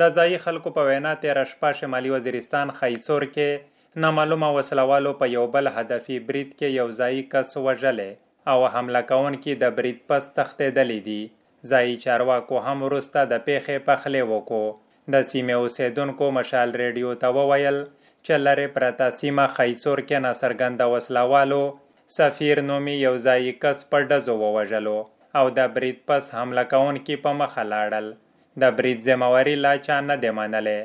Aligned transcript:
د 0.00 0.14
ځایي 0.16 0.38
خلکو 0.44 0.70
په 0.76 0.82
وینا 0.88 1.12
تیره 1.20 1.42
شپه 1.50 1.68
شمالي 1.76 2.10
وزیرستان 2.14 2.70
خیسور 2.78 3.24
کې 3.34 4.02
نامعلومه 4.04 4.48
وسلوالو 4.56 5.12
په 5.20 5.28
یو 5.34 5.44
بل 5.54 5.70
هدفي 5.76 6.18
برید 6.26 6.50
کې 6.58 6.68
یو 6.80 6.88
ځایي 6.98 7.22
کس 7.34 7.54
وژلی 7.66 8.10
او 8.52 8.58
حمله 8.74 9.00
کوونکي 9.08 9.54
د 9.62 9.72
برید 9.78 9.98
پس 10.10 10.28
تښتېدلی 10.36 11.00
دي. 11.08 11.22
ځایي 11.70 11.96
چارواکو 12.04 12.60
هم 12.66 12.84
وروسته 12.86 13.24
د 13.32 13.42
پیښې 13.48 13.86
پخلی 13.88 14.22
وکړو. 14.32 14.66
د 15.14 15.26
سیمې 15.30 15.54
اوسیدونکو 15.62 16.30
مشال 16.38 16.76
ریډیو 16.82 17.16
ته 17.24 17.32
وویل 17.38 17.82
چې 18.24 18.34
لرې 18.46 18.76
پرته 18.76 19.18
سیمه 19.22 19.48
خیسور 19.56 20.04
کې 20.08 20.24
ناڅرګنده 20.26 20.86
وسلوالو 20.94 21.62
سفیر 22.18 22.64
نومي 22.70 22.96
یو 23.00 23.14
ځایي 23.26 23.58
کس 23.66 23.84
په 23.90 24.06
ډزو 24.12 24.38
ووژلو 24.44 24.96
او 25.40 25.44
د 25.58 25.76
برید 25.76 26.00
پس 26.12 26.32
حمله 26.38 26.70
کوونکي 26.72 27.22
په 27.26 27.38
مخه 27.42 27.68
لاړل. 27.74 28.08
د 28.62 28.70
برید 28.78 29.02
ذمہواری 29.06 29.54
لا 29.64 29.72
چا 29.86 29.96
نه 30.04 30.14
دی 30.22 30.30
منلی. 30.36 30.78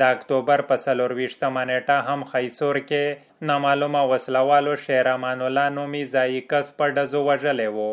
د 0.00 0.02
اکتوبر 0.14 0.62
په 0.68 0.76
څلورویشتمه 0.84 1.62
نیټه 1.70 1.96
هم 2.08 2.26
خیسور 2.32 2.76
کې 2.90 3.46
نامعلومه 3.48 4.02
وسلوالو 4.10 4.74
شیر 4.82 5.08
امان 5.12 5.40
الله 5.46 5.72
نومي 5.76 6.02
ځایي 6.14 6.42
کس 6.52 6.70
په 6.80 6.94
ډزو 6.98 7.22
وژلی 7.28 7.66
و. 7.76 7.86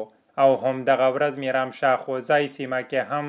او 0.44 0.50
هم 0.64 0.84
دغه 0.90 1.08
ورځ 1.16 1.42
میرام 1.44 1.72
شاه 1.80 1.98
خوځای 2.04 2.50
سیمه 2.56 2.82
کې 2.90 3.02
هم 3.12 3.26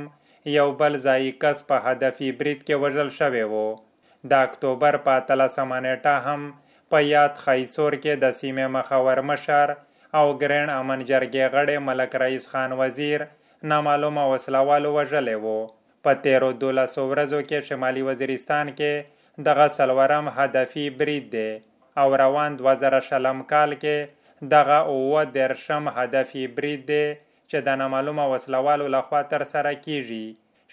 یو 0.57 0.67
بل 0.81 0.99
ځایي 1.07 1.31
کس 1.45 1.63
په 1.71 1.79
هدفي 1.87 2.29
برید 2.41 2.61
کې 2.67 2.75
وژل 2.83 3.13
شوی 3.19 3.45
و. 3.53 3.63
د 4.33 4.45
اکتوبر 4.49 4.99
په 5.07 5.15
اتلسمه 5.21 5.79
نیټه 5.87 6.17
هم 6.27 6.43
په 6.91 6.99
یاد 7.13 7.41
خیسور 7.45 7.97
کې 8.03 8.21
د 8.27 8.35
سیمې 8.41 8.67
مخور 8.77 9.23
مشر 9.31 9.73
او 10.19 10.27
ګرین 10.43 10.75
امن 10.75 11.07
جرګې 11.11 11.45
غړی 11.55 11.77
ملک 11.89 12.21
رئیس 12.25 12.51
خان 12.53 12.77
وزیر 12.83 13.27
نامعلومه 13.73 14.29
وسلوالو 14.35 14.93
وژلی 14.99 15.39
و. 15.47 15.57
په 16.05 16.21
تیرو 16.25 16.51
دولسو 16.63 17.03
ورځو 17.13 17.41
کې 17.49 17.69
شمالي 17.69 18.03
وزیرستان 18.09 18.73
کې 18.79 19.45
دغه 19.49 19.67
سلورم 19.77 20.27
هدفي 20.39 20.87
برید 21.03 21.31
دی 21.37 21.51
او 22.03 22.09
روان 22.23 22.59
دوه 22.61 22.75
زره 22.83 23.01
شلم 23.09 23.43
کال 23.53 23.77
کې 23.83 23.97
دغه 24.55 24.79
اووه 24.95 25.23
دېرشم 25.37 25.85
هدفي 25.99 26.45
برید 26.57 26.83
دی 26.91 27.05
چې 27.51 27.59
د 27.67 27.79
نامعلومه 27.81 28.25
وسلوالو 28.33 28.87
لخوا 28.95 29.23
ترسره 29.33 29.73
کیږي. 29.85 30.27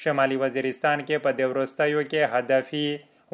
شمالي 0.04 0.38
وزیرستان 0.44 1.04
کې 1.08 1.23
په 1.26 1.32
دې 1.38 1.45
وروستیو 1.52 2.02
کې 2.12 2.22
هدفي 2.36 2.88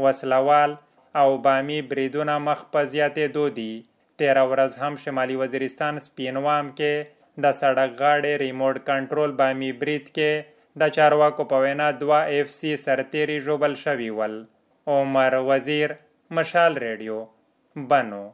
وسلوال 0.06 0.76
او 1.22 1.30
بامي 1.46 1.80
بریدونه 1.92 2.36
مخ 2.48 2.66
په 2.74 2.82
زیاتېدو 2.94 3.46
دي. 3.60 3.74
تیره 4.22 4.44
ورځ 4.52 4.72
هم 4.84 4.94
شمالي 5.04 5.36
وزیرستان 5.42 6.00
سپینوام 6.08 6.72
کې 6.78 6.94
د 7.44 7.46
سړک 7.62 7.92
غاړې 8.02 8.34
ریموټ 8.44 8.76
کنټرول 8.90 9.36
بامي 9.42 9.72
برید 9.82 10.06
کې 10.16 10.32
د 10.80 10.90
چارواکو 10.90 11.44
په 11.44 11.56
وینا 11.56 11.92
دوه 11.92 12.20
اف 12.42 12.52
سی 12.52 12.78
سرتیری 12.78 13.40
ژوبل 13.40 13.76
شوي 13.76 14.10
ول. 14.10 14.46
عمر 14.88 15.34
وزیر، 15.34 15.90
مشال 16.32 16.78
ریډیو، 16.78 17.26
بنو. 17.76 18.32